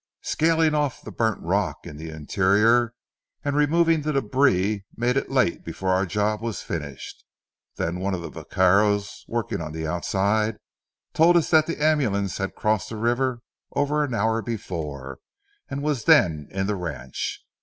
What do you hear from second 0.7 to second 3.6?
off the burnt rock in the interior and